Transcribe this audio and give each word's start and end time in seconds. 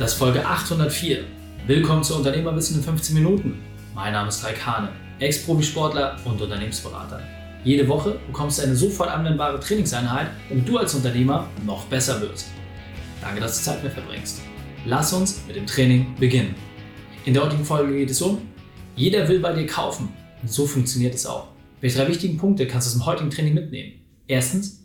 Das 0.00 0.12
ist 0.12 0.18
Folge 0.18 0.46
804. 0.46 1.24
Willkommen 1.66 2.02
zu 2.02 2.16
Unternehmerwissen 2.16 2.78
in 2.78 2.82
15 2.82 3.14
Minuten. 3.14 3.58
Mein 3.94 4.14
Name 4.14 4.30
ist 4.30 4.42
Raik 4.42 4.64
Hane, 4.64 4.88
Ex-Profisportler 5.18 6.16
und 6.24 6.40
Unternehmensberater. 6.40 7.20
Jede 7.64 7.86
Woche 7.86 8.18
bekommst 8.26 8.56
du 8.56 8.62
eine 8.62 8.74
sofort 8.74 9.10
anwendbare 9.10 9.60
Trainingseinheit, 9.60 10.28
damit 10.48 10.66
du 10.66 10.78
als 10.78 10.94
Unternehmer 10.94 11.50
noch 11.66 11.84
besser 11.84 12.18
wirst. 12.22 12.46
Danke, 13.20 13.42
dass 13.42 13.58
du 13.58 13.64
Zeit 13.64 13.84
mit 13.84 13.92
verbringst. 13.92 14.40
Lass 14.86 15.12
uns 15.12 15.42
mit 15.46 15.56
dem 15.56 15.66
Training 15.66 16.14
beginnen. 16.18 16.54
In 17.26 17.34
der 17.34 17.44
heutigen 17.44 17.66
Folge 17.66 17.94
geht 17.94 18.08
es 18.08 18.22
um, 18.22 18.38
jeder 18.96 19.28
will 19.28 19.40
bei 19.40 19.52
dir 19.52 19.66
kaufen. 19.66 20.08
Und 20.40 20.50
so 20.50 20.66
funktioniert 20.66 21.14
es 21.14 21.26
auch. 21.26 21.48
Welche 21.82 21.98
drei 21.98 22.08
wichtigen 22.08 22.38
Punkte 22.38 22.66
kannst 22.66 22.86
du 22.86 22.92
aus 22.92 22.96
dem 22.96 23.04
heutigen 23.04 23.28
Training 23.28 23.52
mitnehmen? 23.52 24.00
Erstens, 24.26 24.82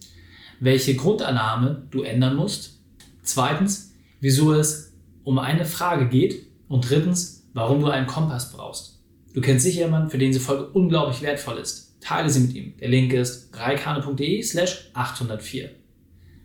welche 0.59 0.93
Grundannahme 0.97 1.87
du 1.89 2.03
ändern 2.03 2.35
musst. 2.35 2.81
Zweitens, 3.23 3.93
wieso 4.19 4.53
es 4.53 4.91
um 5.25 5.39
eine 5.39 5.65
Frage 5.65 6.07
geht 6.07 6.47
und 6.69 6.89
drittens, 6.89 7.49
warum 7.53 7.81
du 7.81 7.87
einen 7.87 8.07
Kompass 8.07 8.53
brauchst. 8.53 9.03
Du 9.33 9.41
kennst 9.41 9.65
sicher 9.65 9.81
jemanden, 9.81 10.09
für 10.09 10.17
den 10.17 10.31
diese 10.31 10.39
Folge 10.39 10.69
unglaublich 10.69 11.21
wertvoll 11.21 11.57
ist. 11.57 11.97
Teile 11.99 12.29
sie 12.29 12.39
mit 12.39 12.53
ihm. 12.53 12.77
Der 12.77 12.87
Link 12.87 13.11
ist 13.11 13.49
reikane.de 13.57 14.41
slash 14.41 14.91
804. 14.93 15.71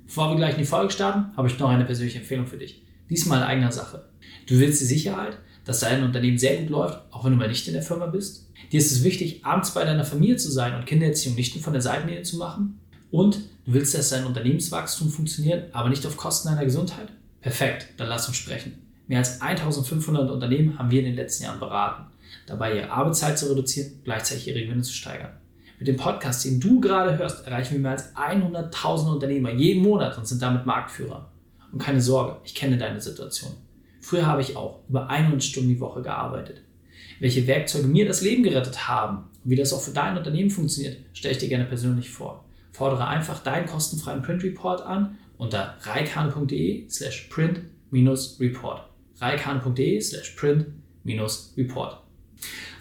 Bevor 0.06 0.30
wir 0.30 0.36
gleich 0.36 0.54
in 0.54 0.60
die 0.60 0.66
Folge 0.66 0.92
starten, 0.92 1.36
habe 1.36 1.46
ich 1.46 1.58
noch 1.58 1.68
eine 1.68 1.84
persönliche 1.84 2.18
Empfehlung 2.18 2.46
für 2.46 2.56
dich. 2.56 2.82
Diesmal 3.08 3.38
in 3.38 3.44
eigener 3.44 3.70
Sache. 3.70 4.08
Du 4.48 4.58
willst 4.58 4.80
die 4.80 4.86
Sicherheit, 4.86 5.38
dass 5.64 5.80
dein 5.80 6.02
Unternehmen 6.02 6.38
sehr 6.38 6.56
gut 6.56 6.70
läuft, 6.70 7.00
auch 7.12 7.24
wenn 7.24 7.32
du 7.32 7.38
mal 7.38 7.48
nicht 7.48 7.68
in 7.68 7.74
der 7.74 7.82
Firma 7.82 8.06
bist. 8.06 8.48
Dir 8.72 8.78
ist 8.78 8.90
es 8.90 9.04
wichtig, 9.04 9.44
abends 9.44 9.72
bei 9.72 9.84
deiner 9.84 10.04
Familie 10.04 10.36
zu 10.36 10.50
sein 10.50 10.74
und 10.74 10.86
Kindererziehung 10.86 11.36
nicht 11.36 11.54
nur 11.54 11.62
von 11.62 11.74
der 11.74 11.82
Seitenlinie 11.82 12.22
zu 12.22 12.38
machen. 12.38 12.80
Und 13.10 13.36
du 13.66 13.74
willst, 13.74 13.94
dass 13.94 14.10
dein 14.10 14.26
Unternehmenswachstum 14.26 15.10
funktioniert, 15.10 15.74
aber 15.74 15.90
nicht 15.90 16.06
auf 16.06 16.16
Kosten 16.16 16.48
deiner 16.48 16.64
Gesundheit. 16.64 17.08
Perfekt, 17.40 17.88
dann 17.96 18.08
lass 18.08 18.28
uns 18.28 18.36
sprechen. 18.36 18.86
Mehr 19.06 19.18
als 19.18 19.40
1500 19.40 20.30
Unternehmen 20.30 20.78
haben 20.78 20.90
wir 20.90 21.00
in 21.00 21.06
den 21.06 21.16
letzten 21.16 21.44
Jahren 21.44 21.58
beraten, 21.58 22.04
dabei 22.46 22.76
ihre 22.76 22.90
Arbeitszeit 22.90 23.38
zu 23.38 23.48
reduzieren, 23.50 24.00
gleichzeitig 24.04 24.48
ihre 24.48 24.62
Gewinne 24.62 24.82
zu 24.82 24.92
steigern. 24.92 25.32
Mit 25.78 25.88
dem 25.88 25.96
Podcast, 25.96 26.44
den 26.44 26.60
du 26.60 26.80
gerade 26.80 27.16
hörst, 27.16 27.46
erreichen 27.46 27.72
wir 27.72 27.80
mehr 27.80 27.92
als 27.92 28.14
100.000 28.14 29.14
Unternehmer 29.14 29.50
jeden 29.50 29.82
Monat 29.82 30.18
und 30.18 30.28
sind 30.28 30.42
damit 30.42 30.66
Marktführer. 30.66 31.30
Und 31.72 31.78
keine 31.78 32.02
Sorge, 32.02 32.36
ich 32.44 32.54
kenne 32.54 32.76
deine 32.76 33.00
Situation. 33.00 33.52
Früher 34.02 34.26
habe 34.26 34.42
ich 34.42 34.56
auch 34.56 34.80
über 34.88 35.08
100 35.08 35.42
Stunden 35.42 35.70
die 35.70 35.80
Woche 35.80 36.02
gearbeitet. 36.02 36.62
Welche 37.18 37.46
Werkzeuge 37.46 37.86
mir 37.86 38.06
das 38.06 38.20
Leben 38.20 38.42
gerettet 38.42 38.88
haben 38.88 39.28
und 39.42 39.50
wie 39.50 39.56
das 39.56 39.72
auch 39.72 39.80
für 39.80 39.92
dein 39.92 40.18
Unternehmen 40.18 40.50
funktioniert, 40.50 40.98
stelle 41.14 41.32
ich 41.32 41.38
dir 41.38 41.48
gerne 41.48 41.64
persönlich 41.64 42.10
vor. 42.10 42.44
Fordere 42.72 43.08
einfach 43.08 43.42
deinen 43.42 43.66
kostenfreien 43.66 44.22
Print 44.22 44.42
Report 44.42 44.82
an 44.82 45.18
unter 45.40 45.74
reikane.de 45.80 46.86
slash 46.88 47.28
print-report. 47.30 48.82
reikane.de 49.20 50.00
slash 50.00 50.36
print-report. 50.36 51.96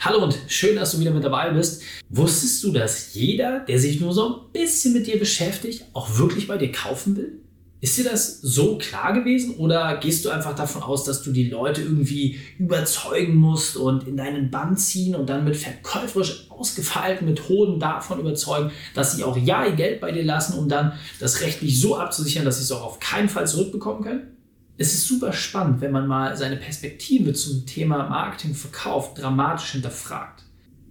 Hallo 0.01 0.23
und 0.23 0.37
schön, 0.47 0.75
dass 0.75 0.91
du 0.91 0.99
wieder 0.99 1.11
mit 1.11 1.23
dabei 1.23 1.51
bist. 1.51 1.83
Wusstest 2.09 2.63
du, 2.63 2.71
dass 2.71 3.13
jeder, 3.13 3.61
der 3.61 3.79
sich 3.79 3.99
nur 3.99 4.13
so 4.13 4.27
ein 4.27 4.51
bisschen 4.51 4.93
mit 4.93 5.07
dir 5.07 5.17
beschäftigt, 5.17 5.85
auch 5.93 6.17
wirklich 6.17 6.47
bei 6.47 6.57
dir 6.57 6.71
kaufen 6.71 7.15
will? 7.15 7.38
Ist 7.81 7.97
dir 7.97 8.03
das 8.03 8.41
so 8.41 8.77
klar 8.77 9.13
gewesen 9.13 9.55
oder 9.55 9.97
gehst 9.97 10.25
du 10.25 10.29
einfach 10.29 10.53
davon 10.53 10.83
aus, 10.83 11.05
dass 11.05 11.23
du 11.23 11.31
die 11.31 11.49
Leute 11.49 11.81
irgendwie 11.81 12.37
überzeugen 12.57 13.35
musst 13.35 13.77
und 13.77 14.05
in 14.05 14.17
deinen 14.17 14.51
Bann 14.51 14.75
ziehen 14.75 15.15
und 15.15 15.29
dann 15.29 15.45
mit 15.45 15.55
verkäuferisch 15.55 16.47
ausgefeilten 16.49 17.25
Methoden 17.25 17.79
davon 17.79 18.19
überzeugen, 18.19 18.71
dass 18.93 19.15
sie 19.15 19.23
auch 19.23 19.37
ja 19.37 19.65
ihr 19.65 19.75
Geld 19.75 20.01
bei 20.01 20.11
dir 20.11 20.25
lassen, 20.25 20.59
um 20.59 20.67
dann 20.67 20.91
das 21.21 21.39
rechtlich 21.39 21.79
so 21.79 21.97
abzusichern, 21.97 22.43
dass 22.43 22.57
sie 22.57 22.63
es 22.63 22.71
auch 22.73 22.83
auf 22.83 22.99
keinen 22.99 23.29
Fall 23.29 23.47
zurückbekommen 23.47 24.03
können? 24.03 24.37
Es 24.77 24.93
ist 24.93 25.07
super 25.07 25.31
spannend, 25.31 25.79
wenn 25.79 25.91
man 25.91 26.07
mal 26.07 26.35
seine 26.35 26.57
Perspektive 26.57 27.33
zum 27.33 27.65
Thema 27.65 28.09
Marketing, 28.09 28.55
Verkauf 28.55 29.13
dramatisch 29.13 29.71
hinterfragt. 29.71 30.43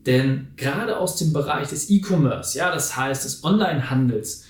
Denn 0.06 0.48
gerade 0.56 0.96
aus 0.96 1.16
dem 1.16 1.34
Bereich 1.34 1.68
des 1.68 1.90
E-Commerce, 1.90 2.56
ja, 2.56 2.72
das 2.72 2.96
heißt 2.96 3.26
des 3.26 3.44
Online-Handels, 3.44 4.46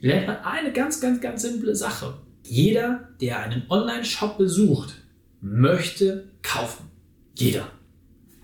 lernt 0.00 0.26
man 0.26 0.38
eine 0.38 0.72
ganz, 0.72 1.00
ganz, 1.00 1.20
ganz 1.20 1.42
simple 1.42 1.74
Sache. 1.74 2.14
Jeder, 2.44 3.08
der 3.20 3.40
einen 3.40 3.64
Online-Shop 3.68 4.38
besucht, 4.38 4.94
möchte 5.40 6.28
kaufen. 6.42 6.90
Jeder. 7.34 7.70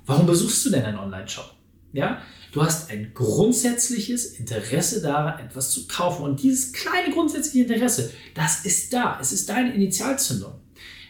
Warum 0.06 0.26
besuchst 0.26 0.64
du 0.66 0.70
denn 0.70 0.84
einen 0.84 0.98
Online-Shop? 0.98 1.54
Ja, 1.92 2.22
du 2.52 2.62
hast 2.62 2.90
ein 2.90 3.12
grundsätzliches 3.14 4.38
Interesse 4.38 5.02
daran, 5.02 5.38
etwas 5.38 5.70
zu 5.70 5.86
kaufen. 5.86 6.24
Und 6.24 6.42
dieses 6.42 6.72
kleine 6.72 7.12
grundsätzliche 7.12 7.66
Interesse, 7.66 8.12
das 8.34 8.64
ist 8.64 8.92
da. 8.92 9.18
Es 9.20 9.32
ist 9.32 9.48
deine 9.48 9.74
Initialzündung. 9.74 10.54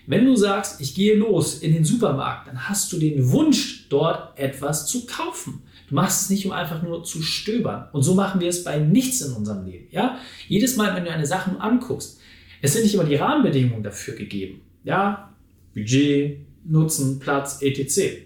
Wenn 0.07 0.25
du 0.27 0.35
sagst, 0.35 0.81
ich 0.81 0.95
gehe 0.95 1.15
los 1.15 1.61
in 1.61 1.73
den 1.73 1.85
Supermarkt, 1.85 2.49
dann 2.49 2.69
hast 2.69 2.93
du 2.93 2.99
den 2.99 3.31
Wunsch, 3.31 3.89
dort 3.89 4.37
etwas 4.39 4.87
zu 4.87 5.07
kaufen. 5.07 5.63
Du 5.93 5.97
machst 5.97 6.23
es 6.23 6.31
nicht, 6.31 6.47
um 6.47 6.53
einfach 6.53 6.81
nur 6.81 7.05
zu 7.05 7.21
stöbern. 7.21 7.91
Und 7.93 8.03
so 8.03 8.15
machen 8.15 8.41
wir 8.41 8.49
es 8.49 8.65
bei 8.65 8.79
nichts 8.79 9.21
in 9.21 9.35
unserem 9.35 9.67
Leben. 9.67 9.89
Ja? 9.91 10.17
Jedes 10.49 10.77
Mal, 10.77 10.97
wenn 10.97 11.05
du 11.05 11.11
eine 11.11 11.27
Sache 11.27 11.55
anguckst, 11.61 12.19
es 12.63 12.73
sind 12.73 12.85
nicht 12.85 12.95
immer 12.95 13.05
die 13.05 13.17
Rahmenbedingungen 13.17 13.83
dafür 13.83 14.15
gegeben. 14.15 14.63
Ja? 14.85 15.35
Budget, 15.75 16.47
Nutzen, 16.65 17.19
Platz, 17.19 17.61
etc. 17.61 18.23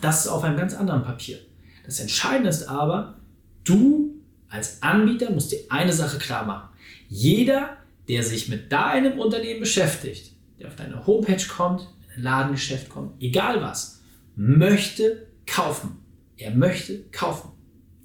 Das 0.00 0.24
ist 0.24 0.32
auf 0.32 0.42
einem 0.42 0.56
ganz 0.56 0.74
anderen 0.74 1.04
Papier. 1.04 1.38
Das 1.86 2.00
Entscheidende 2.00 2.48
ist 2.48 2.68
aber, 2.68 3.20
du 3.62 4.16
als 4.48 4.82
Anbieter 4.82 5.30
musst 5.30 5.52
dir 5.52 5.60
eine 5.68 5.92
Sache 5.92 6.18
klar 6.18 6.44
machen. 6.44 6.70
Jeder, 7.08 7.76
der 8.08 8.24
sich 8.24 8.48
mit 8.48 8.72
deinem 8.72 9.20
Unternehmen 9.20 9.60
beschäftigt, 9.60 10.32
der 10.58 10.66
auf 10.66 10.74
deine 10.74 11.06
Homepage 11.06 11.46
kommt, 11.46 11.82
in 12.08 12.16
ein 12.16 12.22
Ladengeschäft 12.24 12.88
kommt, 12.88 13.22
egal 13.22 13.62
was, 13.62 14.00
möchte 14.34 15.28
kaufen. 15.46 15.99
Er 16.40 16.52
möchte 16.52 17.02
kaufen. 17.12 17.50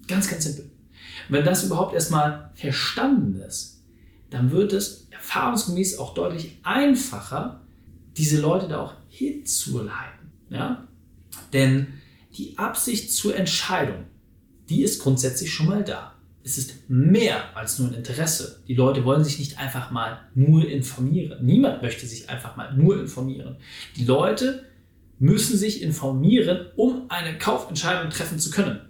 Ganz, 0.08 0.30
ganz 0.30 0.44
simpel. 0.44 0.70
Wenn 1.30 1.46
das 1.46 1.64
überhaupt 1.64 1.94
erstmal 1.94 2.52
verstanden 2.54 3.40
ist, 3.40 3.82
dann 4.30 4.52
wird 4.52 4.74
es 4.74 5.08
erfahrungsgemäß 5.12 6.00
auch 6.00 6.14
deutlich 6.14 6.60
einfacher, 6.64 7.62
diese 8.18 8.42
Leute 8.42 8.68
da 8.68 8.82
auch 8.82 8.94
hinzuleiten. 9.08 10.32
Ja? 10.50 10.86
Denn 11.54 11.88
die 12.38 12.58
Absicht 12.58 13.14
zur 13.14 13.38
Entscheidung, 13.38 14.04
die 14.68 14.84
ist 14.84 15.02
grundsätzlich 15.02 15.54
schon 15.54 15.68
mal 15.68 15.84
da. 15.84 16.14
Es 16.44 16.58
ist 16.58 16.90
mehr 16.90 17.56
als 17.56 17.80
nur 17.80 17.88
ein 17.88 17.96
Interesse. 17.96 18.62
Die 18.68 18.76
Leute 18.76 19.06
wollen 19.06 19.24
sich 19.24 19.40
nicht 19.40 19.58
einfach 19.58 19.92
mal 19.92 20.20
nur 20.36 20.68
informieren. 20.68 21.44
Niemand 21.44 21.82
möchte 21.82 22.06
sich 22.06 22.30
einfach 22.30 22.58
mal 22.58 22.76
nur 22.76 23.00
informieren. 23.00 23.56
Die 23.96 24.06
Leute 24.06 24.66
müssen 25.20 25.58
sich 25.58 25.82
informieren, 25.82 26.68
um 26.76 27.06
eine 27.10 27.38
Kaufentscheidung 27.38 28.10
treffen 28.10 28.40
zu 28.40 28.52
können. 28.52 28.82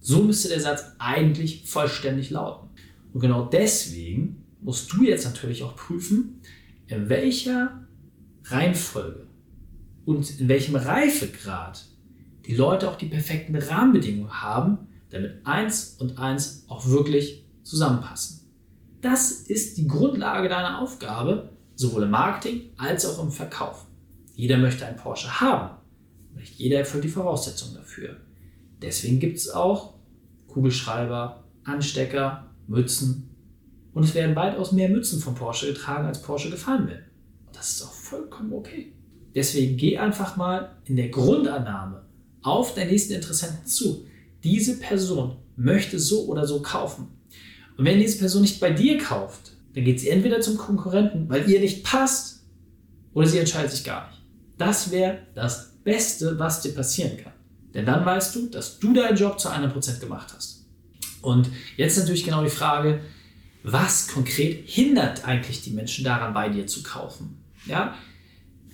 So 0.00 0.22
müsste 0.22 0.48
der 0.48 0.60
Satz 0.60 0.84
eigentlich 0.98 1.64
vollständig 1.66 2.30
lauten. 2.30 2.68
Und 3.12 3.20
genau 3.20 3.44
deswegen 3.46 4.44
musst 4.60 4.92
du 4.92 5.04
jetzt 5.04 5.24
natürlich 5.24 5.62
auch 5.62 5.76
prüfen, 5.76 6.40
in 6.86 7.08
welcher 7.08 7.86
Reihenfolge 8.44 9.26
und 10.04 10.40
in 10.40 10.48
welchem 10.48 10.76
Reifegrad 10.76 11.84
die 12.46 12.56
Leute 12.56 12.90
auch 12.90 12.96
die 12.96 13.06
perfekten 13.06 13.56
Rahmenbedingungen 13.56 14.42
haben, 14.42 14.88
damit 15.10 15.44
eins 15.44 15.96
und 15.98 16.18
eins 16.18 16.64
auch 16.68 16.86
wirklich 16.88 17.44
zusammenpassen. 17.62 18.40
Das 19.00 19.30
ist 19.32 19.76
die 19.76 19.86
Grundlage 19.86 20.48
deiner 20.48 20.80
Aufgabe, 20.80 21.50
sowohl 21.74 22.04
im 22.04 22.10
Marketing 22.10 22.70
als 22.76 23.06
auch 23.06 23.22
im 23.22 23.30
Verkauf. 23.30 23.86
Jeder 24.34 24.58
möchte 24.58 24.86
einen 24.86 24.96
Porsche 24.96 25.40
haben. 25.40 25.76
Nicht 26.34 26.58
jeder 26.58 26.78
erfüllt 26.78 27.04
die 27.04 27.08
Voraussetzungen 27.08 27.74
dafür. 27.74 28.16
Deswegen 28.80 29.20
gibt 29.20 29.36
es 29.36 29.50
auch 29.50 29.94
Kugelschreiber, 30.48 31.44
Anstecker, 31.64 32.50
Mützen. 32.66 33.28
Und 33.92 34.04
es 34.04 34.14
werden 34.14 34.34
weitaus 34.34 34.72
mehr 34.72 34.88
Mützen 34.88 35.20
von 35.20 35.34
Porsche 35.34 35.72
getragen, 35.72 36.06
als 36.06 36.22
Porsche 36.22 36.50
gefahren 36.50 36.88
wird. 36.88 37.02
Und 37.46 37.56
das 37.56 37.70
ist 37.70 37.82
auch 37.82 37.92
vollkommen 37.92 38.52
okay. 38.52 38.92
Deswegen 39.34 39.76
geh 39.76 39.98
einfach 39.98 40.36
mal 40.36 40.76
in 40.84 40.96
der 40.96 41.08
Grundannahme 41.08 42.02
auf 42.42 42.74
deinen 42.74 42.90
nächsten 42.90 43.14
Interessenten 43.14 43.66
zu. 43.66 44.06
Diese 44.42 44.78
Person 44.78 45.36
möchte 45.56 45.98
so 45.98 46.26
oder 46.26 46.46
so 46.46 46.60
kaufen. 46.60 47.08
Und 47.76 47.84
wenn 47.84 47.98
diese 47.98 48.18
Person 48.18 48.42
nicht 48.42 48.60
bei 48.60 48.70
dir 48.70 48.98
kauft, 48.98 49.52
dann 49.74 49.84
geht 49.84 50.00
sie 50.00 50.10
entweder 50.10 50.40
zum 50.40 50.56
Konkurrenten, 50.56 51.28
weil 51.28 51.48
ihr 51.48 51.60
nicht 51.60 51.84
passt, 51.84 52.44
oder 53.14 53.26
sie 53.26 53.38
entscheidet 53.38 53.70
sich 53.70 53.84
gar 53.84 54.08
nicht. 54.08 54.21
Das 54.58 54.90
wäre 54.90 55.18
das 55.34 55.72
Beste, 55.84 56.38
was 56.38 56.60
dir 56.60 56.74
passieren 56.74 57.16
kann. 57.16 57.32
Denn 57.74 57.86
dann 57.86 58.04
weißt 58.04 58.34
du, 58.36 58.48
dass 58.48 58.78
du 58.78 58.92
deinen 58.92 59.16
Job 59.16 59.40
zu 59.40 59.48
100% 59.48 60.00
gemacht 60.00 60.32
hast. 60.36 60.66
Und 61.22 61.48
jetzt 61.76 61.98
natürlich 61.98 62.24
genau 62.24 62.42
die 62.42 62.50
Frage, 62.50 63.00
was 63.62 64.08
konkret 64.08 64.64
hindert 64.66 65.26
eigentlich 65.26 65.62
die 65.62 65.70
Menschen 65.70 66.04
daran, 66.04 66.34
bei 66.34 66.48
dir 66.48 66.66
zu 66.66 66.82
kaufen? 66.82 67.42
Ja, 67.66 67.94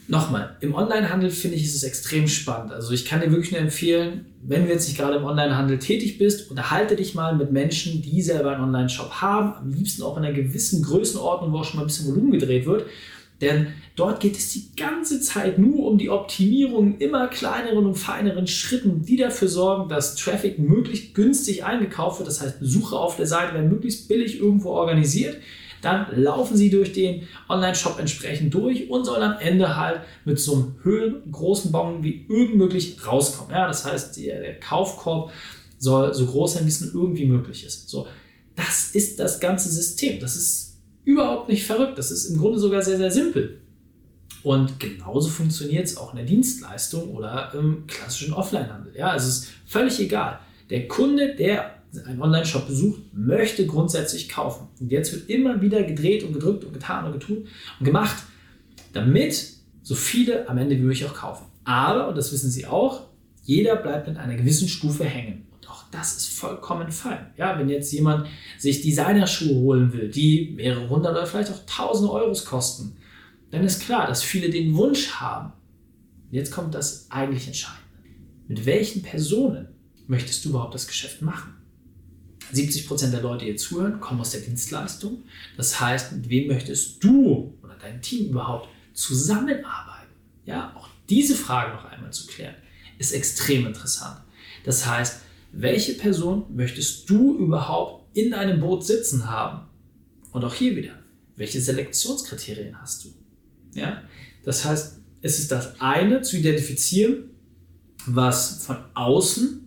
nochmal, 0.09 0.57
im 0.61 0.75
Onlinehandel 0.75 1.31
finde 1.31 1.57
ich, 1.57 1.65
ist 1.65 1.75
es 1.75 1.83
extrem 1.83 2.27
spannend. 2.27 2.73
Also 2.73 2.93
ich 2.93 3.05
kann 3.05 3.21
dir 3.21 3.31
wirklich 3.31 3.53
nur 3.53 3.61
empfehlen, 3.61 4.27
wenn 4.43 4.65
du 4.65 4.73
jetzt 4.73 4.89
nicht 4.89 4.97
gerade 4.97 5.19
im 5.19 5.25
Onlinehandel 5.25 5.79
tätig 5.79 6.17
bist, 6.17 6.51
unterhalte 6.51 6.97
dich 6.97 7.15
mal 7.15 7.37
mit 7.37 7.53
Menschen, 7.53 8.01
die 8.01 8.23
selber 8.23 8.53
einen 8.53 8.65
Online-Shop 8.65 9.21
haben, 9.21 9.53
am 9.55 9.71
liebsten 9.71 10.03
auch 10.03 10.17
in 10.17 10.25
einer 10.25 10.35
gewissen 10.35 10.83
Größenordnung, 10.83 11.53
wo 11.53 11.59
auch 11.59 11.65
schon 11.65 11.77
mal 11.77 11.85
ein 11.85 11.89
bisschen 11.89 12.09
Volumen 12.09 12.33
gedreht 12.33 12.65
wird 12.65 12.87
Denn 13.41 13.69
dort 13.95 14.21
geht 14.21 14.37
es 14.37 14.53
die 14.53 14.75
ganze 14.77 15.21
Zeit 15.21 15.59
nur 15.59 15.87
um 15.87 15.99
die 15.99 16.11
Optimierung 16.11 16.99
immer 16.99 17.29
kleineren 17.29 17.87
und 17.87 17.95
feineren 17.95 18.47
Schritten, 18.47 19.05
die 19.05 19.17
dafür 19.17 19.49
sorgen, 19.49 19.89
dass 19.89 20.17
Traffic 20.17 20.59
möglichst 20.59 21.15
günstig 21.15 21.65
eingekauft 21.65 22.19
wird. 22.19 22.29
Das 22.29 22.41
heißt, 22.41 22.59
Besucher 22.59 22.99
auf 22.99 23.17
der 23.17 23.27
Seite 23.27 23.55
werden 23.55 23.71
möglichst 23.71 24.09
billig 24.09 24.41
irgendwo 24.41 24.71
organisiert. 24.71 25.37
Dann 25.83 26.07
laufen 26.17 26.57
sie 26.57 26.71
durch 26.71 26.93
den 26.93 27.29
Online-Shop 27.49 28.01
entsprechend 28.01 28.53
durch 28.53 28.91
und 28.91 29.05
sollen 29.05 29.23
am 29.23 29.39
Ende 29.39 29.77
halt 29.77 30.01
mit 30.25 30.41
so 30.41 30.55
einem 30.55 30.75
Höhen 30.83 31.31
großen 31.31 31.71
Bon 31.71 32.03
wie 32.03 32.27
irgend 32.29 32.57
möglich 32.57 32.97
rauskommen. 33.07 33.53
Ja, 33.53 33.69
das 33.69 33.85
heißt, 33.85 34.17
der 34.17 34.59
Kaufkorb 34.59 35.31
soll 35.79 36.13
so 36.15 36.27
groß 36.27 36.55
sein, 36.55 36.65
wie 36.65 36.71
es 36.71 36.83
irgendwie 36.83 37.27
möglich 37.27 37.65
ist. 37.65 37.89
So, 37.89 38.09
das 38.57 38.91
ist 38.93 39.21
das 39.21 39.39
ganze 39.39 39.69
System. 39.69 40.19
Das 40.19 40.35
ist 40.35 40.68
überhaupt 41.09 41.49
nicht 41.49 41.65
verrückt. 41.65 41.97
Das 41.97 42.11
ist 42.11 42.27
im 42.27 42.39
Grunde 42.39 42.59
sogar 42.59 42.83
sehr, 42.83 42.99
sehr 42.99 43.11
simpel. 43.11 43.63
Und 44.43 44.79
genauso 44.79 45.31
funktioniert 45.31 45.87
es 45.87 45.97
auch 45.97 46.11
in 46.13 46.19
der 46.19 46.27
Dienstleistung 46.27 47.15
oder 47.15 47.51
im 47.55 47.87
klassischen 47.87 48.35
Offline-Handel. 48.35 48.95
Ja, 48.95 49.09
also 49.09 49.27
es 49.27 49.39
ist 49.39 49.49
völlig 49.67 49.99
egal. 50.01 50.39
Der 50.69 50.87
Kunde, 50.87 51.35
der 51.35 51.77
einen 52.05 52.21
Online-Shop 52.21 52.69
besucht, 52.69 53.01
möchte 53.15 53.67
grundsätzlich 53.67 54.29
kaufen. 54.29 54.69
Und 54.81 54.93
jetzt 54.93 55.15
wird 55.15 55.31
immer 55.31 55.63
wieder 55.63 55.83
gedreht 55.83 56.25
und 56.25 56.35
gedrückt 56.35 56.65
und 56.65 56.75
getan 56.75 57.07
und 57.07 57.13
getun 57.13 57.47
und 57.79 57.85
gemacht, 57.85 58.25
damit 58.93 59.55
so 59.83 59.95
viele 59.95 60.47
am 60.47 60.59
Ende 60.59 60.77
wie 60.77 60.83
möglich 60.83 61.07
auch 61.07 61.15
kaufen. 61.15 61.47
Aber, 61.65 62.09
und 62.09 62.19
das 62.19 62.35
wissen 62.35 62.51
Sie 62.51 62.67
auch, 62.67 63.07
jeder 63.45 63.77
bleibt 63.77 64.09
in 64.09 64.19
einer 64.19 64.35
gewissen 64.35 64.69
Stufe 64.69 65.05
hängen 65.05 65.48
das 65.91 66.17
ist 66.17 66.29
vollkommen 66.29 66.91
fein. 66.91 67.33
Ja, 67.37 67.59
wenn 67.59 67.69
jetzt 67.69 67.93
jemand 67.93 68.27
sich 68.59 68.83
Designerschuhe 68.83 69.55
holen 69.55 69.93
will, 69.93 70.09
die 70.09 70.53
mehrere 70.57 70.89
hundert 70.89 71.13
oder 71.13 71.27
vielleicht 71.27 71.51
auch 71.51 71.65
tausende 71.67 72.13
Euros 72.13 72.45
kosten, 72.45 72.97
dann 73.51 73.65
ist 73.65 73.83
klar, 73.83 74.07
dass 74.07 74.23
viele 74.23 74.51
den 74.51 74.75
Wunsch 74.77 75.13
haben. 75.13 75.53
Jetzt 76.31 76.53
kommt 76.53 76.75
das 76.75 77.11
eigentlich 77.11 77.47
Entscheidende. 77.47 77.83
Mit 78.49 78.67
welchen 78.67 79.03
Personen 79.03 79.69
möchtest 80.07 80.45
du 80.45 80.51
überhaupt 80.51 80.75
das 80.75 80.87
Geschäft 80.87 81.23
machen? 81.23 81.55
70% 82.53 83.11
der 83.11 83.21
Leute, 83.21 83.41
die 83.41 83.51
hier 83.51 83.57
zuhören, 83.57 84.01
kommen 84.01 84.21
aus 84.21 84.31
der 84.31 84.41
Dienstleistung. 84.41 85.23
Das 85.57 85.81
heißt, 85.81 86.13
mit 86.13 86.29
wem 86.29 86.49
möchtest 86.49 87.03
du 87.05 87.59
oder 87.63 87.77
dein 87.81 88.01
Team 88.01 88.31
überhaupt 88.31 88.69
zusammenarbeiten? 88.95 90.13
Ja, 90.45 90.75
auch 90.77 90.89
diese 91.11 91.35
Frage 91.35 91.75
noch 91.75 91.85
einmal 91.85 92.13
zu 92.13 92.27
klären, 92.27 92.55
ist 92.99 93.13
extrem 93.13 93.67
interessant. 93.67 94.21
Das 94.65 94.87
heißt, 94.87 95.21
welche 95.53 95.95
Person 95.95 96.45
möchtest 96.55 97.09
du 97.09 97.37
überhaupt 97.39 98.17
in 98.17 98.31
deinem 98.31 98.61
Boot 98.61 98.85
sitzen 98.85 99.31
haben? 99.31 99.67
Und 100.33 100.45
auch 100.45 100.55
hier 100.55 100.77
wieder, 100.77 100.93
welche 101.37 101.61
Selektionskriterien 101.61 102.81
hast 102.81 103.05
du? 103.05 103.09
Ja? 103.75 104.03
Das 104.45 104.65
heißt, 104.65 105.01
es 105.23 105.39
ist 105.39 105.51
das 105.51 105.81
eine 105.81 106.23
zu 106.23 106.37
identifizieren, 106.37 107.31
was 108.07 108.65
von 108.65 108.77
außen 108.95 109.67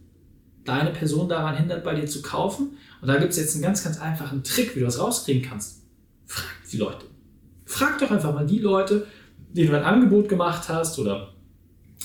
deine 0.63 0.92
Person 0.92 1.28
daran 1.28 1.57
hindert, 1.57 1.83
bei 1.83 1.95
dir 1.95 2.06
zu 2.06 2.22
kaufen. 2.22 2.78
Und 3.01 3.07
da 3.07 3.18
gibt 3.18 3.31
es 3.31 3.38
jetzt 3.38 3.56
einen 3.56 3.63
ganz, 3.63 3.83
ganz 3.83 4.00
einfachen 4.00 4.44
Trick, 4.44 4.75
wie 4.75 4.80
du 4.80 4.86
das 4.86 5.00
rauskriegen 5.00 5.42
kannst. 5.42 5.81
Frag 6.25 6.69
die 6.72 6.78
Leute. 6.78 7.06
Frag 7.66 8.00
doch 8.00 8.12
einfach 8.12 8.33
mal 8.33 8.45
die 8.45 8.60
Leute, 8.60 9.07
denen 9.54 9.72
du 9.72 9.78
ein 9.78 9.83
Angebot 9.83 10.30
gemacht 10.30 10.69
hast 10.69 11.00
oder 11.00 11.33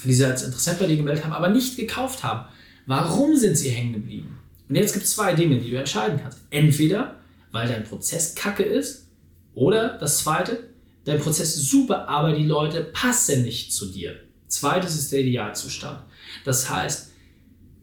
die 0.05 0.13
sie 0.13 0.25
als 0.25 0.43
Interessent 0.43 0.79
bei 0.79 0.87
dir 0.87 0.97
gemeldet 0.97 1.25
haben, 1.25 1.33
aber 1.33 1.49
nicht 1.49 1.77
gekauft 1.77 2.23
haben. 2.23 2.49
Warum 2.87 3.37
sind 3.37 3.57
sie 3.57 3.71
hängen 3.71 3.95
geblieben? 3.95 4.39
Und 4.69 4.77
jetzt 4.77 4.93
gibt 4.93 5.05
es 5.05 5.13
zwei 5.13 5.35
Dinge, 5.35 5.59
die 5.59 5.71
du 5.71 5.77
entscheiden 5.77 6.19
kannst. 6.23 6.41
Entweder, 6.51 7.17
weil 7.53 7.69
dein 7.69 7.85
Prozess 7.85 8.35
kacke 8.35 8.63
ist, 8.63 9.09
oder 9.55 9.97
das 9.99 10.19
zweite, 10.19 10.71
dein 11.05 11.21
Prozess 11.21 11.57
ist 11.57 11.71
super, 11.71 12.09
aber 12.09 12.33
die 12.33 12.45
Leute 12.45 12.85
passen 12.85 13.43
nicht 13.43 13.73
zu 13.73 13.87
dir. 13.87 14.17
Zweites 14.49 14.97
ist 14.97 15.13
der 15.13 15.21
Idealzustand. 15.21 16.01
Das 16.45 16.71
heißt, 16.71 17.11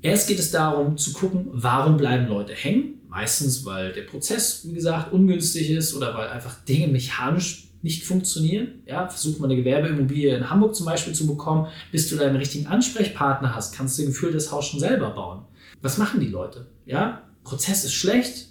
erst 0.02 0.28
geht 0.28 0.40
es 0.40 0.52
darum 0.52 0.98
zu 0.98 1.14
gucken, 1.14 1.48
warum 1.52 1.98
bleiben 1.98 2.28
Leute 2.28 2.54
hängen. 2.54 3.02
Meistens, 3.10 3.66
weil 3.66 3.92
der 3.92 4.04
Prozess, 4.04 4.62
wie 4.68 4.74
gesagt, 4.74 5.14
ungünstig 5.14 5.70
ist 5.70 5.94
oder 5.94 6.16
weil 6.16 6.30
einfach 6.30 6.64
Dinge 6.66 6.88
mechanisch 6.88 7.68
nicht 7.83 8.06
funktionieren. 8.06 8.81
Ja, 8.88 9.07
versuch 9.07 9.39
mal 9.39 9.45
eine 9.45 9.57
Gewerbeimmobilie 9.57 10.35
in 10.35 10.50
Hamburg 10.50 10.74
zum 10.75 10.85
Beispiel 10.85 11.13
zu 11.13 11.27
bekommen, 11.27 11.68
bis 11.91 12.09
du 12.09 12.15
deinen 12.15 12.38
richtigen 12.38 12.65
Ansprechpartner 12.65 13.53
hast, 13.53 13.75
kannst 13.75 14.00
du 14.00 14.06
gefühlt 14.06 14.33
das 14.33 14.51
Haus 14.51 14.68
schon 14.68 14.80
selber 14.80 15.12
bauen. 15.12 15.45
Was 15.81 15.97
machen 15.97 16.19
die 16.19 16.27
Leute? 16.27 16.68
Ja, 16.85 17.24
Prozess 17.44 17.83
ist 17.83 17.94
schlecht, 17.94 18.47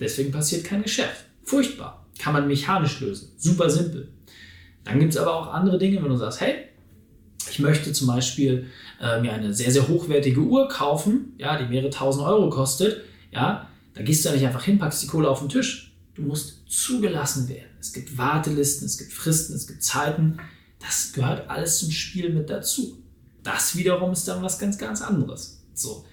deswegen 0.00 0.32
passiert 0.32 0.64
kein 0.64 0.82
Geschäft. 0.82 1.24
Furchtbar. 1.44 2.06
Kann 2.18 2.32
man 2.32 2.48
mechanisch 2.48 3.00
lösen. 3.00 3.32
Super 3.36 3.70
simpel. 3.70 4.08
Dann 4.84 4.98
gibt 4.98 5.12
es 5.12 5.18
aber 5.18 5.34
auch 5.34 5.52
andere 5.52 5.78
Dinge, 5.78 6.02
wenn 6.02 6.10
du 6.10 6.16
sagst, 6.16 6.40
hey, 6.40 6.54
ich 7.50 7.58
möchte 7.60 7.92
zum 7.92 8.08
Beispiel 8.08 8.66
äh, 9.00 9.20
mir 9.20 9.32
eine 9.32 9.54
sehr, 9.54 9.70
sehr 9.70 9.86
hochwertige 9.86 10.40
Uhr 10.40 10.68
kaufen, 10.68 11.34
ja, 11.38 11.56
die 11.56 11.68
mehrere 11.68 11.90
tausend 11.90 12.24
Euro 12.24 12.50
kostet, 12.50 13.02
ja, 13.30 13.68
da 13.94 14.02
gehst 14.02 14.24
du 14.24 14.30
ja 14.30 14.34
nicht 14.34 14.46
einfach 14.46 14.64
hin, 14.64 14.78
packst 14.78 15.02
die 15.02 15.06
Kohle 15.06 15.28
auf 15.28 15.40
den 15.40 15.48
Tisch. 15.48 15.94
Du 16.14 16.22
musst 16.22 16.68
zugelassen 16.68 17.48
werden. 17.48 17.75
Es 17.86 17.92
gibt 17.92 18.18
Wartelisten, 18.18 18.84
es 18.84 18.98
gibt 18.98 19.12
Fristen, 19.12 19.54
es 19.54 19.68
gibt 19.68 19.80
Zeiten. 19.80 20.38
Das 20.80 21.12
gehört 21.12 21.48
alles 21.48 21.78
zum 21.78 21.92
Spiel 21.92 22.30
mit 22.30 22.50
dazu. 22.50 23.00
Das 23.44 23.76
wiederum 23.76 24.10
ist 24.10 24.26
dann 24.26 24.42
was 24.42 24.58
ganz, 24.58 24.76
ganz 24.76 25.02
anderes. 25.02 25.64
So. 25.72 26.04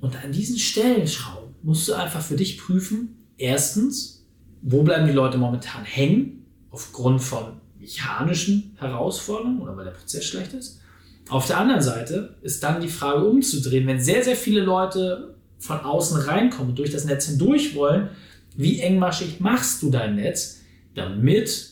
Und 0.00 0.16
an 0.24 0.32
diesen 0.32 0.58
Stellenschrauben 0.58 1.54
musst 1.62 1.86
du 1.86 1.92
einfach 1.92 2.22
für 2.22 2.36
dich 2.36 2.56
prüfen, 2.56 3.26
erstens, 3.36 4.26
wo 4.62 4.82
bleiben 4.82 5.06
die 5.06 5.12
Leute 5.12 5.36
momentan 5.36 5.84
hängen, 5.84 6.46
aufgrund 6.70 7.20
von 7.20 7.60
mechanischen 7.78 8.74
Herausforderungen 8.78 9.60
oder 9.60 9.76
weil 9.76 9.84
der 9.84 9.92
Prozess 9.92 10.24
schlecht 10.24 10.54
ist. 10.54 10.80
Auf 11.28 11.46
der 11.46 11.58
anderen 11.58 11.82
Seite 11.82 12.38
ist 12.40 12.62
dann 12.62 12.80
die 12.80 12.88
Frage 12.88 13.26
umzudrehen, 13.26 13.86
wenn 13.86 14.00
sehr, 14.00 14.24
sehr 14.24 14.36
viele 14.36 14.62
Leute 14.62 15.34
von 15.58 15.80
außen 15.80 16.22
reinkommen 16.22 16.70
und 16.70 16.78
durch 16.78 16.90
das 16.90 17.04
Netz 17.04 17.26
hindurch 17.26 17.74
wollen, 17.74 18.08
wie 18.56 18.80
engmaschig 18.80 19.40
machst 19.40 19.82
du 19.82 19.90
dein 19.90 20.16
Netz, 20.16 20.58
damit 20.98 21.70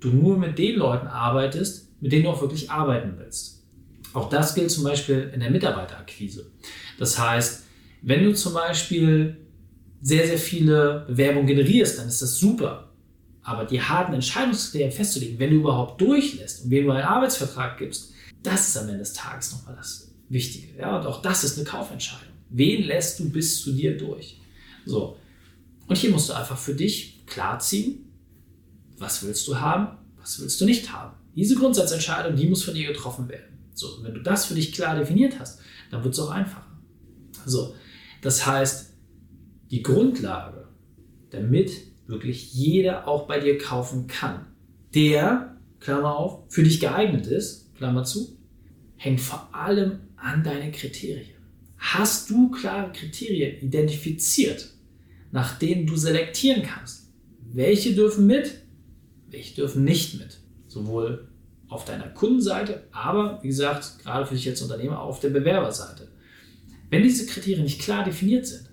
du 0.00 0.08
nur 0.08 0.38
mit 0.38 0.58
den 0.58 0.76
Leuten 0.76 1.06
arbeitest, 1.06 1.90
mit 2.00 2.12
denen 2.12 2.24
du 2.24 2.30
auch 2.30 2.40
wirklich 2.40 2.70
arbeiten 2.70 3.14
willst. 3.18 3.64
Auch 4.12 4.28
das 4.28 4.54
gilt 4.54 4.70
zum 4.70 4.84
Beispiel 4.84 5.30
in 5.34 5.40
der 5.40 5.50
Mitarbeiterakquise. 5.50 6.50
Das 6.98 7.18
heißt, 7.18 7.64
wenn 8.02 8.24
du 8.24 8.34
zum 8.34 8.54
Beispiel 8.54 9.36
sehr, 10.00 10.26
sehr 10.26 10.38
viele 10.38 11.04
Bewerbungen 11.08 11.46
generierst, 11.46 11.98
dann 11.98 12.08
ist 12.08 12.22
das 12.22 12.38
super. 12.38 12.92
Aber 13.42 13.64
die 13.64 13.80
harten 13.80 14.12
Entscheidungskriterien 14.12 14.92
festzulegen, 14.92 15.38
wenn 15.38 15.50
du 15.50 15.56
überhaupt 15.56 16.00
durchlässt 16.00 16.64
und 16.64 16.70
wem 16.70 16.86
du 16.86 16.92
einen 16.92 17.04
Arbeitsvertrag 17.04 17.78
gibst, 17.78 18.12
das 18.42 18.68
ist 18.68 18.76
am 18.76 18.88
Ende 18.88 18.98
des 18.98 19.12
Tages 19.12 19.52
nochmal 19.52 19.76
das 19.76 20.12
Wichtige. 20.28 20.78
Ja? 20.78 20.98
Und 20.98 21.06
auch 21.06 21.22
das 21.22 21.44
ist 21.44 21.56
eine 21.56 21.66
Kaufentscheidung. 21.66 22.34
Wen 22.50 22.84
lässt 22.84 23.18
du 23.18 23.28
bis 23.30 23.60
zu 23.62 23.72
dir 23.72 23.96
durch? 23.96 24.40
So. 24.84 25.16
Und 25.86 25.96
hier 25.96 26.10
musst 26.10 26.28
du 26.28 26.32
einfach 26.32 26.58
für 26.58 26.74
dich 26.74 27.24
klarziehen, 27.26 28.05
was 28.98 29.22
willst 29.22 29.46
du 29.48 29.58
haben, 29.60 29.98
was 30.18 30.40
willst 30.40 30.60
du 30.60 30.64
nicht 30.64 30.92
haben. 30.92 31.16
Diese 31.34 31.54
Grundsatzentscheidung, 31.54 32.36
die 32.36 32.46
muss 32.46 32.64
von 32.64 32.74
dir 32.74 32.86
getroffen 32.88 33.28
werden. 33.28 33.58
So, 33.74 34.02
wenn 34.02 34.14
du 34.14 34.22
das 34.22 34.46
für 34.46 34.54
dich 34.54 34.72
klar 34.72 34.96
definiert 34.96 35.38
hast, 35.38 35.60
dann 35.90 36.02
wird 36.02 36.14
es 36.14 36.20
auch 36.20 36.30
einfacher. 36.30 36.66
So, 37.44 37.74
das 38.22 38.46
heißt, 38.46 38.94
die 39.70 39.82
Grundlage, 39.82 40.68
damit 41.30 41.72
wirklich 42.06 42.54
jeder 42.54 43.06
auch 43.06 43.26
bei 43.26 43.38
dir 43.40 43.58
kaufen 43.58 44.06
kann, 44.06 44.46
der, 44.94 45.56
Klammer 45.80 46.16
auf, 46.16 46.44
für 46.48 46.62
dich 46.62 46.80
geeignet 46.80 47.26
ist, 47.26 47.74
Klammer 47.76 48.04
zu, 48.04 48.38
hängt 48.96 49.20
vor 49.20 49.54
allem 49.54 50.00
an 50.16 50.42
deine 50.42 50.72
Kriterien. 50.72 51.36
Hast 51.76 52.30
du 52.30 52.50
klare 52.50 52.92
Kriterien 52.92 53.60
identifiziert, 53.60 54.72
nach 55.32 55.58
denen 55.58 55.86
du 55.86 55.96
selektieren 55.96 56.62
kannst. 56.62 57.12
Welche 57.52 57.94
dürfen 57.94 58.26
mit, 58.26 58.62
welche 59.36 59.54
dürfen 59.54 59.84
nicht 59.84 60.18
mit. 60.18 60.38
Sowohl 60.66 61.28
auf 61.68 61.84
deiner 61.84 62.08
Kundenseite, 62.08 62.84
aber 62.92 63.38
wie 63.42 63.48
gesagt, 63.48 63.98
gerade 64.02 64.26
für 64.26 64.34
dich 64.34 64.48
als 64.48 64.62
Unternehmer 64.62 65.00
auf 65.00 65.20
der 65.20 65.30
Bewerberseite. 65.30 66.08
Wenn 66.90 67.02
diese 67.02 67.26
Kriterien 67.26 67.64
nicht 67.64 67.80
klar 67.80 68.04
definiert 68.04 68.46
sind, 68.46 68.70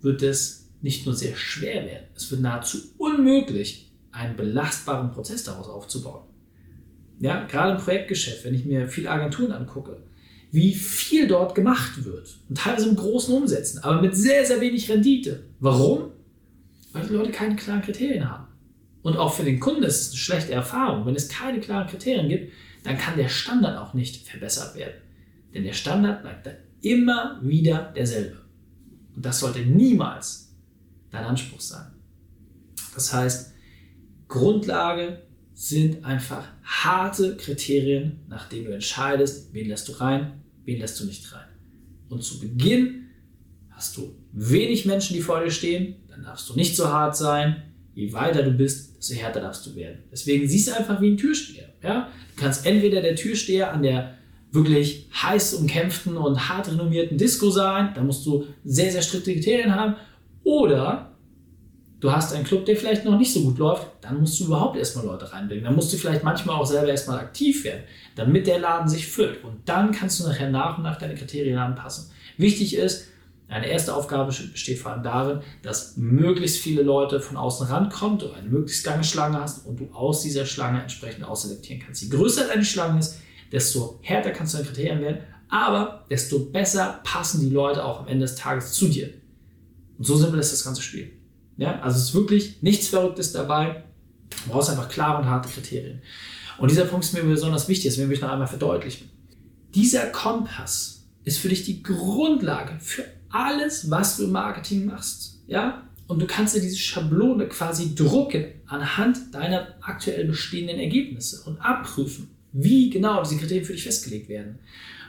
wird 0.00 0.22
es 0.22 0.70
nicht 0.82 1.06
nur 1.06 1.14
sehr 1.14 1.34
schwer 1.34 1.86
werden, 1.86 2.06
es 2.14 2.30
wird 2.30 2.42
nahezu 2.42 2.78
unmöglich, 2.98 3.90
einen 4.12 4.36
belastbaren 4.36 5.10
Prozess 5.10 5.44
daraus 5.44 5.68
aufzubauen. 5.68 6.24
Ja, 7.20 7.44
gerade 7.46 7.76
im 7.76 7.82
Projektgeschäft, 7.82 8.44
wenn 8.44 8.54
ich 8.54 8.64
mir 8.64 8.88
viele 8.88 9.10
Agenturen 9.10 9.52
angucke, 9.52 10.02
wie 10.52 10.74
viel 10.74 11.26
dort 11.26 11.54
gemacht 11.54 12.04
wird. 12.04 12.38
Und 12.48 12.58
teilweise 12.58 12.88
mit 12.88 12.98
großen 12.98 13.34
Umsätzen, 13.34 13.82
aber 13.82 14.00
mit 14.00 14.14
sehr, 14.16 14.44
sehr 14.44 14.60
wenig 14.60 14.90
Rendite. 14.90 15.44
Warum? 15.60 16.12
Weil 16.92 17.06
die 17.06 17.14
Leute 17.14 17.30
keine 17.30 17.56
klaren 17.56 17.82
Kriterien 17.82 18.30
haben. 18.30 18.45
Und 19.06 19.18
auch 19.18 19.34
für 19.34 19.44
den 19.44 19.60
Kunden 19.60 19.84
ist 19.84 20.00
es 20.00 20.08
eine 20.08 20.18
schlechte 20.18 20.52
Erfahrung. 20.52 21.06
Wenn 21.06 21.14
es 21.14 21.28
keine 21.28 21.60
klaren 21.60 21.86
Kriterien 21.86 22.28
gibt, 22.28 22.52
dann 22.82 22.98
kann 22.98 23.16
der 23.16 23.28
Standard 23.28 23.78
auch 23.78 23.94
nicht 23.94 24.26
verbessert 24.26 24.74
werden. 24.74 25.00
Denn 25.54 25.62
der 25.62 25.74
Standard 25.74 26.22
bleibt 26.22 26.44
dann 26.44 26.56
immer 26.80 27.38
wieder 27.40 27.92
derselbe. 27.94 28.38
Und 29.14 29.24
das 29.24 29.38
sollte 29.38 29.60
niemals 29.60 30.56
dein 31.12 31.22
Anspruch 31.22 31.60
sein. 31.60 31.86
Das 32.94 33.12
heißt, 33.12 33.54
Grundlage 34.26 35.22
sind 35.54 36.04
einfach 36.04 36.48
harte 36.64 37.36
Kriterien, 37.36 38.24
nach 38.26 38.48
denen 38.48 38.64
du 38.64 38.72
entscheidest, 38.72 39.54
wen 39.54 39.68
lässt 39.68 39.86
du 39.86 39.92
rein, 39.92 40.42
wen 40.64 40.80
lässt 40.80 40.98
du 40.98 41.04
nicht 41.04 41.32
rein. 41.32 41.46
Und 42.08 42.24
zu 42.24 42.40
Beginn 42.40 43.06
hast 43.70 43.96
du 43.98 44.16
wenig 44.32 44.84
Menschen, 44.84 45.14
die 45.14 45.22
vor 45.22 45.44
dir 45.44 45.52
stehen, 45.52 45.94
dann 46.08 46.24
darfst 46.24 46.48
du 46.48 46.54
nicht 46.54 46.74
so 46.74 46.88
hart 46.88 47.16
sein. 47.16 47.62
Je 47.96 48.12
weiter 48.12 48.42
du 48.42 48.50
bist, 48.50 48.98
desto 48.98 49.14
härter 49.14 49.40
darfst 49.40 49.64
du 49.66 49.74
werden. 49.74 50.00
Deswegen 50.12 50.46
siehst 50.46 50.68
du 50.68 50.76
einfach 50.76 51.00
wie 51.00 51.12
ein 51.12 51.16
Türsteher. 51.16 51.70
Ja? 51.82 52.08
Du 52.36 52.42
kannst 52.42 52.66
entweder 52.66 53.00
der 53.00 53.16
Türsteher 53.16 53.72
an 53.72 53.82
der 53.82 54.18
wirklich 54.52 55.08
heiß 55.14 55.54
umkämpften 55.54 56.18
und 56.18 56.48
hart 56.48 56.70
renommierten 56.70 57.16
Disco 57.16 57.50
sein, 57.50 57.92
da 57.94 58.02
musst 58.02 58.26
du 58.26 58.44
sehr, 58.64 58.92
sehr 58.92 59.00
strikte 59.00 59.32
Kriterien 59.32 59.74
haben, 59.74 59.96
oder 60.44 61.16
du 62.00 62.12
hast 62.12 62.34
einen 62.34 62.44
Club, 62.44 62.66
der 62.66 62.76
vielleicht 62.76 63.06
noch 63.06 63.18
nicht 63.18 63.32
so 63.32 63.40
gut 63.40 63.56
läuft, 63.56 63.86
dann 64.02 64.20
musst 64.20 64.38
du 64.40 64.44
überhaupt 64.44 64.76
erstmal 64.76 65.06
Leute 65.06 65.32
reinbringen. 65.32 65.64
Dann 65.64 65.74
musst 65.74 65.90
du 65.90 65.96
vielleicht 65.96 66.22
manchmal 66.22 66.56
auch 66.56 66.66
selber 66.66 66.88
erstmal 66.88 67.18
aktiv 67.18 67.64
werden, 67.64 67.84
damit 68.14 68.46
der 68.46 68.58
Laden 68.58 68.88
sich 68.88 69.08
füllt. 69.08 69.42
Und 69.42 69.60
dann 69.64 69.90
kannst 69.90 70.20
du 70.20 70.28
nachher 70.28 70.50
nach 70.50 70.76
und 70.76 70.84
nach 70.84 70.98
deine 70.98 71.14
Kriterien 71.14 71.58
anpassen. 71.58 72.10
Wichtig 72.36 72.76
ist, 72.76 73.08
eine 73.48 73.68
erste 73.68 73.94
Aufgabe 73.94 74.32
besteht 74.32 74.78
vor 74.78 74.92
allem 74.92 75.04
darin, 75.04 75.40
dass 75.62 75.96
möglichst 75.96 76.58
viele 76.58 76.82
Leute 76.82 77.20
von 77.20 77.36
außen 77.36 77.68
rankommen, 77.68 78.18
du 78.18 78.32
eine 78.32 78.48
möglichst 78.48 78.84
lange 78.84 79.04
Schlange 79.04 79.40
hast 79.40 79.66
und 79.66 79.78
du 79.78 79.88
aus 79.92 80.22
dieser 80.22 80.46
Schlange 80.46 80.82
entsprechend 80.82 81.24
ausselektieren 81.24 81.80
kannst. 81.84 82.02
Je 82.02 82.08
größer 82.08 82.48
deine 82.48 82.64
Schlange 82.64 82.98
ist, 82.98 83.18
desto 83.52 84.00
härter 84.02 84.32
kannst 84.32 84.54
du 84.54 84.58
deine 84.58 84.68
Kriterien 84.68 85.00
werden, 85.00 85.20
aber 85.48 86.04
desto 86.10 86.40
besser 86.40 87.00
passen 87.04 87.40
die 87.40 87.50
Leute 87.50 87.84
auch 87.84 88.00
am 88.00 88.08
Ende 88.08 88.26
des 88.26 88.34
Tages 88.34 88.72
zu 88.72 88.88
dir. 88.88 89.10
Und 89.96 90.04
so 90.04 90.16
simpel 90.16 90.40
ist 90.40 90.52
das 90.52 90.64
ganze 90.64 90.82
Spiel. 90.82 91.12
Ja, 91.56 91.80
also 91.80 91.98
es 91.98 92.04
ist 92.04 92.14
wirklich 92.14 92.62
nichts 92.62 92.88
Verrücktes 92.88 93.32
dabei. 93.32 93.84
Du 94.28 94.50
brauchst 94.50 94.70
einfach 94.70 94.88
klare 94.88 95.22
und 95.22 95.28
harte 95.28 95.48
Kriterien. 95.48 96.02
Und 96.58 96.70
dieser 96.70 96.84
Punkt 96.84 97.04
ist 97.04 97.12
mir 97.12 97.22
besonders 97.22 97.68
wichtig, 97.68 97.90
deswegen 97.90 98.08
will 98.08 98.16
ich 98.16 98.22
noch 98.22 98.30
einmal 98.30 98.48
verdeutlichen. 98.48 99.08
Dieser 99.74 100.06
Kompass 100.06 101.06
ist 101.22 101.38
für 101.38 101.48
dich 101.48 101.64
die 101.64 101.82
Grundlage 101.82 102.78
für 102.80 103.04
alles, 103.30 103.90
was 103.90 104.16
du 104.16 104.24
im 104.24 104.32
Marketing 104.32 104.86
machst. 104.86 105.40
Ja? 105.46 105.82
Und 106.06 106.20
du 106.20 106.26
kannst 106.26 106.54
dir 106.54 106.60
diese 106.60 106.76
Schablone 106.76 107.48
quasi 107.48 107.94
drucken 107.94 108.46
anhand 108.66 109.34
deiner 109.34 109.74
aktuell 109.80 110.24
bestehenden 110.26 110.78
Ergebnisse 110.78 111.42
und 111.44 111.58
abprüfen, 111.58 112.30
wie 112.52 112.90
genau 112.90 113.22
diese 113.22 113.38
Kriterien 113.38 113.64
für 113.64 113.72
dich 113.72 113.84
festgelegt 113.84 114.28
werden. 114.28 114.58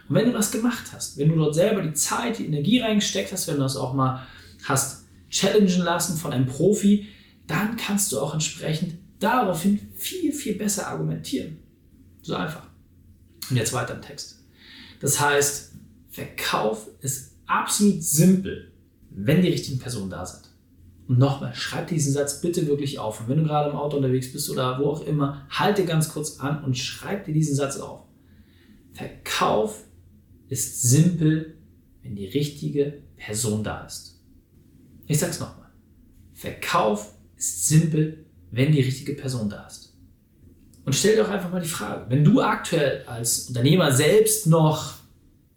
Und 0.10 0.16
wenn 0.16 0.26
du 0.26 0.32
das 0.32 0.52
gemacht 0.52 0.86
hast, 0.94 1.18
wenn 1.18 1.30
du 1.30 1.36
dort 1.36 1.56
selber 1.56 1.82
die 1.82 1.94
Zeit, 1.94 2.40
die 2.40 2.46
Energie 2.46 2.80
reingesteckt 2.80 3.32
hast, 3.32 3.48
wenn 3.48 3.56
du 3.56 3.62
das 3.62 3.76
auch 3.76 3.94
mal 3.94 4.26
hast 4.64 5.06
challengen 5.30 5.82
lassen 5.82 6.18
von 6.18 6.34
einem 6.34 6.46
Profi, 6.46 7.08
dann 7.46 7.76
kannst 7.78 8.12
du 8.12 8.20
auch 8.20 8.34
entsprechend 8.34 8.96
daraufhin 9.20 9.80
viel, 9.96 10.32
viel 10.32 10.56
besser 10.56 10.88
argumentieren. 10.88 11.58
So 12.22 12.36
einfach. 12.36 12.68
Und 13.50 13.58
jetzt 13.58 13.74
weiter 13.74 13.96
im 13.96 14.02
Text. 14.02 14.40
Das 15.00 15.20
heißt, 15.20 15.74
Verkauf 16.10 16.88
ist 17.02 17.37
absolut 17.48 18.04
simpel, 18.04 18.72
wenn 19.10 19.42
die 19.42 19.50
richtigen 19.50 19.80
Personen 19.80 20.10
da 20.10 20.26
sind. 20.26 20.48
Und 21.08 21.20
nochmal, 21.20 21.56
schreib 21.56 21.88
diesen 21.88 22.12
Satz 22.12 22.42
bitte 22.42 22.68
wirklich 22.68 23.00
auf. 23.00 23.22
Und 23.22 23.30
wenn 23.30 23.38
du 23.38 23.44
gerade 23.46 23.70
im 23.70 23.78
Auto 23.78 23.98
unterwegs 23.98 24.32
bist 24.32 24.50
oder 24.50 24.80
wo 24.80 24.90
auch 24.90 25.06
immer, 25.06 25.48
halte 25.50 25.86
ganz 25.86 26.10
kurz 26.10 26.40
an 26.40 26.64
und 26.64 26.78
schreib 26.78 27.26
dir 27.26 27.34
diesen 27.34 27.56
Satz 27.56 27.78
auf. 27.78 28.04
Verkauf 28.94 29.86
ist 30.50 30.82
simpel, 30.82 31.58
wenn 32.04 32.16
die 32.16 32.26
richtige 32.26 33.02
Person 33.16 33.64
da 33.64 33.86
ist. 33.86 34.20
Ich 35.08 35.20
sag's 35.20 35.40
nochmal. 35.40 35.70
Verkauf 36.34 37.14
ist 37.38 37.68
simpel, 37.68 38.26
wenn 38.52 38.72
die 38.72 38.82
richtige 38.82 39.14
Person 39.14 39.50
da 39.50 39.66
ist. 39.66 39.96
Und 40.86 40.94
stell 40.94 41.16
dir 41.16 41.24
doch 41.24 41.30
einfach 41.30 41.52
mal 41.52 41.62
die 41.62 41.68
Frage, 41.68 42.10
wenn 42.10 42.24
du 42.24 42.42
aktuell 42.42 43.04
als 43.08 43.48
Unternehmer 43.48 43.92
selbst 43.92 44.48
noch 44.48 44.96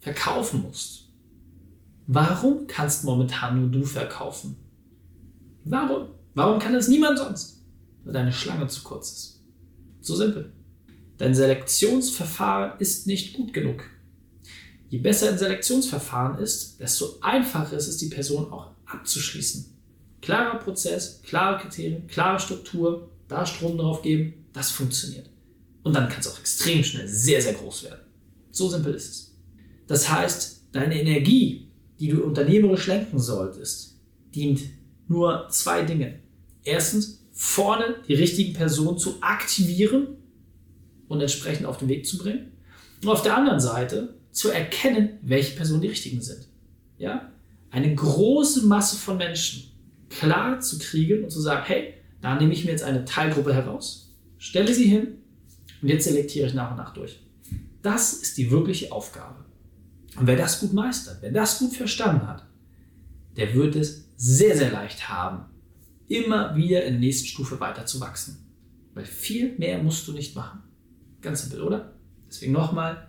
verkaufen 0.00 0.62
musst, 0.62 1.00
warum 2.12 2.67
kannst 2.67 3.05
momentan 3.05 3.61
nur 3.61 3.71
du 3.71 3.85
verkaufen? 3.87 4.57
Warum? 5.64 6.09
Warum 6.35 6.59
kann 6.59 6.73
das 6.73 6.88
niemand 6.88 7.19
sonst? 7.19 7.62
Weil 8.05 8.14
deine 8.14 8.33
Schlange 8.33 8.67
zu 8.67 8.83
kurz 8.83 9.12
ist. 9.12 9.45
So 10.00 10.17
simpel. 10.17 10.52
Dein 11.19 11.35
Selektionsverfahren 11.35 12.81
ist 12.81 13.07
nicht 13.07 13.35
gut 13.35 13.52
genug. 13.52 13.85
Je 14.88 14.99
besser 14.99 15.29
ein 15.29 15.38
Selektionsverfahren 15.38 16.38
ist, 16.38 16.81
desto 16.81 17.21
einfacher 17.21 17.76
ist 17.76 17.87
es, 17.87 17.99
die 17.99 18.09
Person 18.09 18.50
auch 18.50 18.73
abzuschließen. 18.87 19.67
Klarer 20.21 20.59
Prozess, 20.59 21.23
klare 21.23 21.61
Kriterien, 21.61 22.09
klare 22.09 22.40
Struktur, 22.40 23.12
da 23.29 23.47
Strom 23.47 23.79
drauf 23.79 24.02
geben, 24.02 24.47
das 24.52 24.71
funktioniert. 24.71 25.31
Und 25.85 25.95
dann 25.95 26.09
kann 26.09 26.21
es 26.21 26.29
auch 26.29 26.40
extrem 26.40 26.83
schnell 26.83 27.07
sehr, 27.07 27.40
sehr 27.40 27.55
groß 27.55 27.85
werden. 27.85 28.00
So 28.50 28.69
simpel 28.69 28.95
ist 28.95 29.11
es. 29.11 29.37
Das 29.87 30.11
heißt, 30.11 30.64
deine 30.73 31.00
Energie, 31.00 31.69
die 32.00 32.09
du 32.09 32.23
unternehmerisch 32.23 32.87
lenken 32.87 33.19
solltest, 33.19 34.00
dient 34.35 34.62
nur 35.07 35.49
zwei 35.50 35.83
Dingen. 35.83 36.21
Erstens, 36.64 37.26
vorne 37.33 37.97
die 38.09 38.14
richtigen 38.14 38.52
Personen 38.52 38.99
zu 38.99 39.16
aktivieren 39.21 40.16
und 41.09 41.21
entsprechend 41.21 41.66
auf 41.66 41.78
den 41.78 41.88
Weg 41.88 42.07
zu 42.07 42.19
bringen. 42.19 42.52
Und 43.02 43.09
auf 43.09 43.23
der 43.23 43.37
anderen 43.37 43.61
Seite 43.61 44.14
zu 44.33 44.50
erkennen, 44.50 45.19
welche 45.23 45.57
Personen 45.57 45.80
die 45.80 45.88
richtigen 45.88 46.21
sind. 46.21 46.49
Ja? 46.99 47.30
eine 47.71 47.95
große 47.95 48.66
Masse 48.66 48.97
von 48.97 49.16
Menschen 49.16 49.71
klar 50.09 50.61
zu 50.61 50.78
kriegen 50.78 51.25
und 51.25 51.30
zu 51.30 51.40
sagen, 51.40 51.64
hey, 51.66 51.95
da 52.21 52.35
nehme 52.35 52.52
ich 52.52 52.64
mir 52.64 52.73
jetzt 52.73 52.83
eine 52.83 53.04
Teilgruppe 53.04 53.54
heraus, 53.54 54.12
stelle 54.38 54.75
sie 54.75 54.87
hin 54.87 55.19
und 55.80 55.88
jetzt 55.88 56.04
selektiere 56.04 56.49
ich 56.49 56.54
nach 56.54 56.73
und 56.73 56.76
nach 56.76 56.92
durch. 56.92 57.21
Das 57.83 58.12
ist 58.12 58.37
die 58.37 58.50
wirkliche 58.50 58.92
Aufgabe. 58.92 59.45
Und 60.17 60.26
wer 60.26 60.37
das 60.37 60.61
gut 60.61 60.73
meistert, 60.73 61.19
wer 61.21 61.33
das 61.33 61.59
gut 61.59 61.75
verstanden 61.75 62.26
hat, 62.26 62.47
der 63.37 63.55
wird 63.55 63.76
es 63.76 64.09
sehr, 64.17 64.57
sehr 64.57 64.71
leicht 64.71 65.09
haben, 65.09 65.45
immer 66.09 66.57
wieder 66.57 66.85
in 66.85 66.95
der 66.95 67.00
nächsten 67.00 67.26
Stufe 67.26 67.61
weiter 67.61 67.87
zu 67.87 68.00
wachsen. 68.00 68.38
Weil 68.95 69.05
viel 69.07 69.57
mehr 69.57 69.83
musst 69.83 70.07
du 70.09 70.12
nicht 70.12 70.35
machen. 70.35 70.62
Ganz 71.21 71.43
simpel, 71.43 71.62
oder? 71.62 71.95
Deswegen 72.29 72.52
nochmal, 72.52 73.09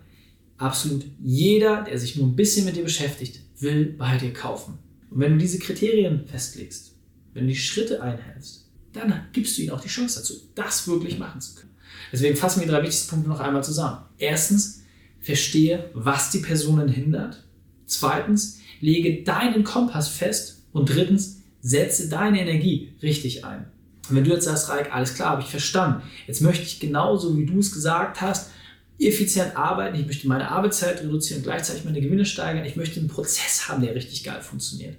absolut 0.57 1.05
jeder, 1.19 1.83
der 1.83 1.97
sich 1.97 2.15
nur 2.15 2.27
ein 2.27 2.35
bisschen 2.35 2.65
mit 2.65 2.75
dir 2.75 2.83
beschäftigt, 2.83 3.41
will 3.59 3.95
bei 3.97 4.17
dir 4.17 4.33
kaufen. 4.33 4.77
Und 5.09 5.19
wenn 5.19 5.33
du 5.33 5.37
diese 5.39 5.59
Kriterien 5.59 6.25
festlegst, 6.27 6.95
wenn 7.33 7.43
du 7.43 7.49
die 7.49 7.59
Schritte 7.59 8.01
einhältst, 8.01 8.69
dann 8.93 9.27
gibst 9.33 9.57
du 9.57 9.63
ihnen 9.63 9.71
auch 9.71 9.81
die 9.81 9.87
Chance 9.87 10.19
dazu, 10.19 10.33
das 10.55 10.87
wirklich 10.87 11.17
machen 11.17 11.41
zu 11.41 11.55
können. 11.55 11.71
Deswegen 12.11 12.35
fassen 12.35 12.59
wir 12.59 12.67
die 12.67 12.71
drei 12.71 12.81
wichtigsten 12.81 13.09
Punkte 13.09 13.29
noch 13.29 13.39
einmal 13.39 13.63
zusammen. 13.63 14.05
Erstens, 14.17 14.80
verstehe, 15.21 15.89
was 15.93 16.31
die 16.31 16.39
Personen 16.39 16.89
hindert. 16.89 17.43
Zweitens, 17.85 18.59
lege 18.79 19.23
deinen 19.23 19.63
Kompass 19.63 20.09
fest. 20.09 20.63
Und 20.73 20.89
drittens, 20.89 21.41
setze 21.61 22.09
deine 22.09 22.41
Energie 22.41 22.93
richtig 23.01 23.45
ein. 23.45 23.65
Und 24.09 24.15
wenn 24.15 24.23
du 24.23 24.31
jetzt 24.31 24.45
sagst, 24.45 24.69
Raik, 24.69 24.93
alles 24.93 25.13
klar, 25.13 25.31
habe 25.31 25.41
ich 25.41 25.47
verstanden. 25.47 26.01
Jetzt 26.27 26.41
möchte 26.41 26.63
ich 26.63 26.79
genauso, 26.79 27.37
wie 27.37 27.45
du 27.45 27.59
es 27.59 27.71
gesagt 27.71 28.21
hast, 28.21 28.51
effizient 28.99 29.55
arbeiten, 29.55 29.99
ich 29.99 30.05
möchte 30.05 30.27
meine 30.27 30.49
Arbeitszeit 30.49 31.01
reduzieren 31.01 31.43
gleichzeitig 31.43 31.85
meine 31.85 32.01
Gewinne 32.01 32.25
steigern, 32.25 32.65
ich 32.65 32.75
möchte 32.75 32.99
einen 32.99 33.09
Prozess 33.09 33.67
haben, 33.67 33.81
der 33.81 33.95
richtig 33.95 34.23
geil 34.23 34.41
funktioniert. 34.41 34.97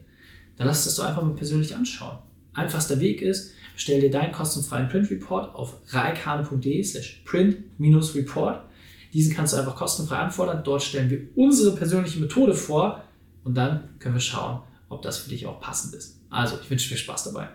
Dann 0.57 0.67
lass 0.67 0.85
das 0.85 0.97
doch 0.97 1.05
einfach 1.05 1.23
mal 1.23 1.35
persönlich 1.35 1.75
anschauen. 1.75 2.19
Einfachster 2.53 3.01
Weg 3.01 3.23
ist, 3.23 3.53
stell 3.77 4.01
dir 4.01 4.11
deinen 4.11 4.33
kostenfreien 4.33 4.89
Print 4.89 5.11
Report 5.11 5.55
auf 5.55 5.77
reikane.de 5.89 6.83
slash 6.83 7.23
print-report. 7.25 8.65
Diesen 9.13 9.35
kannst 9.35 9.53
du 9.53 9.59
einfach 9.59 9.77
kostenfrei 9.77 10.17
anfordern. 10.17 10.63
Dort 10.65 10.83
stellen 10.83 11.11
wir 11.11 11.29
unsere 11.35 11.77
persönliche 11.77 12.19
Methode 12.19 12.55
vor 12.55 13.05
und 13.45 13.55
dann 13.55 13.91
können 13.99 14.15
wir 14.15 14.21
schauen, 14.21 14.63
ob 14.89 15.03
das 15.03 15.19
für 15.19 15.31
dich 15.31 15.47
auch 15.47 15.61
passend 15.61 15.95
ist. 15.95 16.21
Also, 16.31 16.57
ich 16.63 16.71
wünsche 16.71 16.89
dir 16.89 16.97
Spaß 16.97 17.25
dabei. 17.25 17.49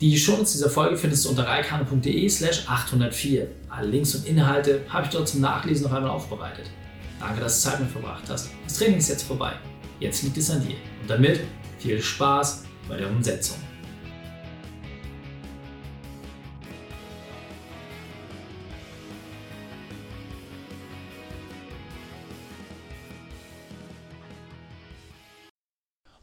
Die 0.00 0.16
Shownotes 0.16 0.52
dieser 0.52 0.70
Folge 0.70 0.96
findest 0.96 1.24
du 1.24 1.30
unter 1.30 1.44
reikane.de 1.44 2.28
slash 2.28 2.68
804. 2.68 3.48
Alle 3.68 3.88
Links 3.88 4.14
und 4.14 4.26
Inhalte 4.26 4.82
habe 4.88 5.06
ich 5.06 5.10
dort 5.10 5.28
zum 5.28 5.40
Nachlesen 5.40 5.84
noch 5.84 5.92
einmal 5.92 6.10
aufbereitet. 6.10 6.66
Danke, 7.18 7.40
dass 7.40 7.60
du 7.60 7.68
Zeit 7.68 7.80
mit 7.80 7.90
verbracht 7.90 8.22
hast. 8.28 8.50
Das 8.64 8.78
Training 8.78 8.98
ist 8.98 9.08
jetzt 9.08 9.24
vorbei. 9.24 9.52
Jetzt 9.98 10.22
liegt 10.22 10.36
es 10.36 10.50
an 10.50 10.60
dir. 10.60 10.76
Und 11.02 11.10
damit 11.10 11.40
viel 11.80 12.00
Spaß 12.00 12.64
bei 12.88 12.96
der 12.96 13.10
Umsetzung. 13.10 13.56